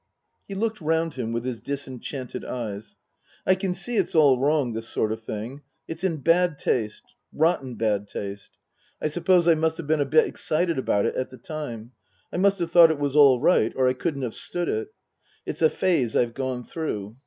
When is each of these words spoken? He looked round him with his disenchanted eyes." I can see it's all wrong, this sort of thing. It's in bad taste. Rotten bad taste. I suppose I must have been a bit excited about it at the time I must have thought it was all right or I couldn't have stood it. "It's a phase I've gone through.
He 0.47 0.55
looked 0.55 0.81
round 0.81 1.13
him 1.13 1.31
with 1.31 1.45
his 1.45 1.61
disenchanted 1.61 2.43
eyes." 2.43 2.95
I 3.45 3.53
can 3.53 3.75
see 3.75 3.97
it's 3.97 4.15
all 4.15 4.39
wrong, 4.39 4.73
this 4.73 4.87
sort 4.87 5.11
of 5.11 5.21
thing. 5.21 5.61
It's 5.87 6.03
in 6.03 6.21
bad 6.21 6.57
taste. 6.57 7.03
Rotten 7.31 7.75
bad 7.75 8.07
taste. 8.07 8.57
I 8.99 9.09
suppose 9.09 9.47
I 9.47 9.53
must 9.53 9.77
have 9.77 9.85
been 9.85 10.01
a 10.01 10.05
bit 10.05 10.25
excited 10.25 10.79
about 10.79 11.05
it 11.05 11.13
at 11.13 11.29
the 11.29 11.37
time 11.37 11.91
I 12.33 12.37
must 12.37 12.57
have 12.57 12.71
thought 12.71 12.89
it 12.89 12.97
was 12.97 13.15
all 13.15 13.39
right 13.39 13.71
or 13.75 13.87
I 13.87 13.93
couldn't 13.93 14.23
have 14.23 14.33
stood 14.33 14.69
it. 14.69 14.91
"It's 15.45 15.61
a 15.61 15.69
phase 15.69 16.15
I've 16.15 16.33
gone 16.33 16.63
through. 16.63 17.17